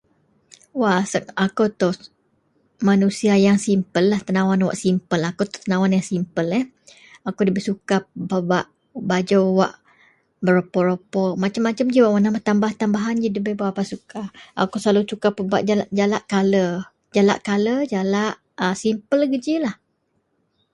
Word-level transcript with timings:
Wak 0.79 0.95
asek 1.01 1.25
akou 1.45 1.67
tou, 1.79 1.93
manusia 2.89 3.33
yang 3.45 3.57
simpellah, 3.65 4.19
tenawan 4.27 4.65
wak 4.67 4.79
simpel 4.83 5.19
eh, 5.23 5.27
akou 5.29 5.45
itou 5.47 5.61
tenawan 5.63 5.95
wak 5.95 6.07
simpel 6.11 6.47
eh. 6.59 6.65
Akou 7.27 7.41
ndabei 7.43 7.67
suka 7.69 7.95
pebak 8.29 8.65
bajou 9.09 9.43
wak 9.59 9.73
poro-poropol, 10.43 11.29
masem-masem 11.41 11.87
ji 11.93 11.99
warena 12.03 12.35
betambah-tambahan, 12.37 13.15
nda 13.31 13.39
bei 13.45 13.55
berapa 13.59 13.81
suka. 13.93 14.21
Akou 14.61 14.79
selalu 14.81 15.05
suka 15.11 15.27
pebak 15.37 15.61
jalak 15.99 16.23
kala, 16.33 16.65
jalak 17.15 17.39
kala, 17.47 17.75
jalak 17.93 18.33
a 18.63 18.65
simpel 18.83 19.19
gejilah 19.33 19.75